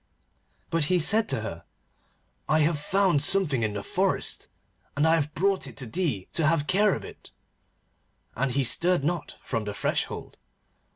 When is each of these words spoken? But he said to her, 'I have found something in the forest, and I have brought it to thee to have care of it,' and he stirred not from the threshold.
But 0.71 0.85
he 0.85 0.97
said 0.97 1.29
to 1.29 1.41
her, 1.41 1.63
'I 2.49 2.59
have 2.61 2.79
found 2.79 3.21
something 3.21 3.61
in 3.61 3.73
the 3.75 3.83
forest, 3.83 4.47
and 4.97 5.07
I 5.07 5.13
have 5.13 5.31
brought 5.35 5.67
it 5.67 5.77
to 5.77 5.85
thee 5.85 6.27
to 6.33 6.47
have 6.47 6.65
care 6.65 6.95
of 6.95 7.05
it,' 7.05 7.29
and 8.35 8.49
he 8.49 8.63
stirred 8.63 9.03
not 9.03 9.35
from 9.43 9.65
the 9.65 9.75
threshold. 9.75 10.39